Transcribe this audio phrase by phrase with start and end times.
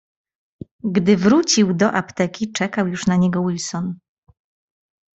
[0.83, 3.97] "Gdy wrócił do apteki, czekał już na niego Wilson."